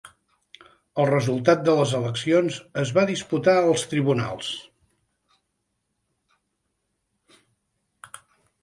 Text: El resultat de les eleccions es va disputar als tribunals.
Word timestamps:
El 1.01 1.05
resultat 1.09 1.61
de 1.67 1.75
les 1.79 1.93
eleccions 1.99 2.57
es 2.85 2.93
va 2.95 3.03
disputar 3.11 3.55
als 3.59 3.85
tribunals. 3.93 4.51